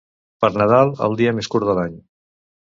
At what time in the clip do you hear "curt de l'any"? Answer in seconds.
1.57-1.97